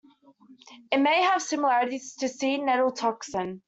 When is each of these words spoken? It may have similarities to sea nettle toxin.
It 0.91 0.97
may 0.97 1.21
have 1.21 1.43
similarities 1.43 2.15
to 2.15 2.27
sea 2.27 2.57
nettle 2.57 2.91
toxin. 2.91 3.59